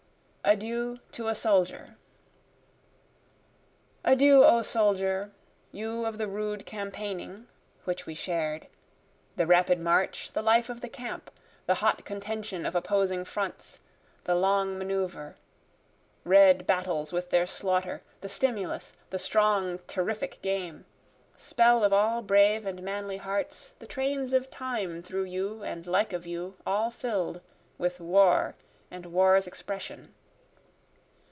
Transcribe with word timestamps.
Adieu 0.43 0.99
to 1.13 1.27
a 1.29 1.35
Soldier 1.35 1.95
Adieu 4.03 4.43
O 4.43 4.61
soldier, 4.63 5.31
You 5.71 6.05
of 6.05 6.17
the 6.17 6.27
rude 6.27 6.65
campaigning, 6.65 7.47
(which 7.85 8.05
we 8.05 8.15
shared,) 8.15 8.67
The 9.37 9.45
rapid 9.47 9.79
march, 9.79 10.31
the 10.33 10.41
life 10.41 10.67
of 10.67 10.81
the 10.81 10.89
camp, 10.89 11.31
The 11.67 11.75
hot 11.75 12.03
contention 12.05 12.65
of 12.65 12.75
opposing 12.75 13.23
fronts, 13.23 13.79
the 14.25 14.35
long 14.35 14.77
manœuvre, 14.77 15.35
Red 16.25 16.67
battles 16.67 17.13
with 17.13 17.29
their 17.29 17.47
slaughter, 17.47 18.01
the 18.19 18.27
stimulus, 18.27 18.93
the 19.11 19.19
strong 19.19 19.79
terrific 19.87 20.41
game, 20.41 20.85
Spell 21.37 21.81
of 21.83 21.93
all 21.93 22.21
brave 22.23 22.65
and 22.65 22.81
manly 22.83 23.17
hearts, 23.17 23.73
the 23.79 23.87
trains 23.87 24.33
of 24.33 24.49
time 24.51 25.01
through 25.01 25.25
you 25.25 25.63
and 25.63 25.85
like 25.87 26.11
of 26.11 26.25
you 26.27 26.57
all 26.67 26.89
fill'd, 26.91 27.39
With 27.77 28.01
war 28.01 28.55
and 28.89 29.05
war's 29.05 29.45
expression. 29.47 30.13